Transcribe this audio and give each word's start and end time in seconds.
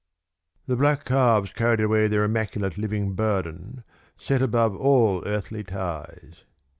The 0.65 0.75
black 0.75 1.05
calves 1.05 1.51
carried 1.53 1.79
away 1.79 2.07
their 2.07 2.23
immaculate 2.23 2.75
living 2.75 3.13
burden, 3.13 3.83
set 4.17 4.41
above 4.41 4.75
all 4.75 5.21
earthly 5.27 5.63
ties. 5.63 6.43